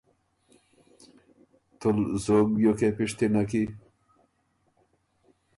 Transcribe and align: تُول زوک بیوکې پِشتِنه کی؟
تُول 1.79 1.97
زوک 2.23 2.47
بیوکې 2.55 2.89
پِشتِنه 2.95 3.41
کی؟ 3.49 3.63